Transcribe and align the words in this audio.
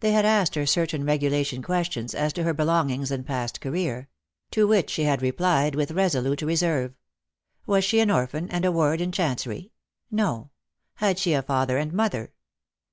They 0.00 0.10
had 0.10 0.24
asked 0.26 0.56
her 0.56 0.66
certain 0.66 1.04
regulation 1.04 1.62
questions 1.62 2.12
as 2.12 2.32
to 2.32 2.42
her 2.42 2.52
belongings 2.52 3.12
and 3.12 3.24
past 3.24 3.60
career; 3.60 4.08
to 4.50 4.66
which 4.66 4.90
she 4.90 5.04
had 5.04 5.22
replied 5.22 5.76
with 5.76 5.92
resolute 5.92 6.42
reserve. 6.42 6.96
Was 7.64 7.84
she 7.84 8.00
an 8.00 8.10
orphan 8.10 8.48
and 8.50 8.64
a 8.64 8.72
ward 8.72 9.00
in 9.00 9.12
Chancery 9.12 9.60
P 9.60 9.72
No. 10.16 10.50
Had 10.94 11.20
she 11.20 11.34
a 11.34 11.40
father 11.42 11.78
and 11.78 11.92
mother 11.92 12.32